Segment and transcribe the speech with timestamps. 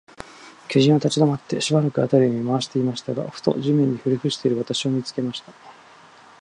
[0.67, 5.51] 巨人は立ちどまって、しばらく、あたりを見まわしていましたが、ふと、地面にひれふしている私を、見つけました。